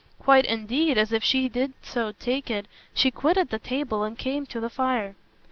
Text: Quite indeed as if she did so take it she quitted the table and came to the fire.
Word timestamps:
Quite 0.17 0.45
indeed 0.45 0.97
as 0.97 1.11
if 1.13 1.23
she 1.23 1.47
did 1.47 1.73
so 1.83 2.11
take 2.13 2.49
it 2.49 2.65
she 2.91 3.11
quitted 3.11 3.49
the 3.51 3.59
table 3.59 4.03
and 4.03 4.17
came 4.17 4.47
to 4.47 4.59
the 4.59 4.67
fire. 4.71 5.13